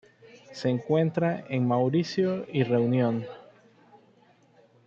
Se 0.51 0.67
encuentra 0.67 1.45
en 1.47 1.67
Mauricio 1.67 2.47
y 2.51 2.63
Reunión. 2.63 3.23